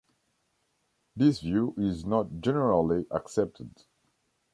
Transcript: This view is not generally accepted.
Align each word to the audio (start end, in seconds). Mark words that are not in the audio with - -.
This 1.15 1.41
view 1.41 1.75
is 1.77 2.05
not 2.07 2.39
generally 2.41 3.05
accepted. 3.11 3.83